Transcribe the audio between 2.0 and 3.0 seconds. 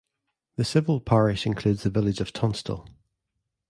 of Tunstall.